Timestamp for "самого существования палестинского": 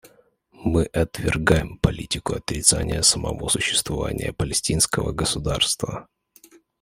3.03-5.11